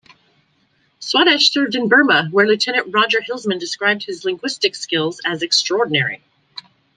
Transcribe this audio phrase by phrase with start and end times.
[0.99, 6.23] Swadesh served in Burma, where Lieutenant Roger Hilsman described his linguistic skills as extraordinary.